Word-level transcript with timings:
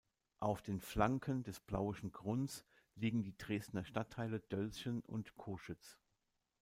Auf 0.39 0.63
den 0.63 0.79
Flanken 0.81 1.43
des 1.43 1.59
Plauenschen 1.59 2.11
Grunds 2.11 2.65
liegen 2.95 3.21
die 3.21 3.37
Dresdner 3.37 3.85
Stadtteile 3.85 4.39
Dölzschen 4.39 5.01
und 5.01 5.35
Coschütz. 5.37 5.99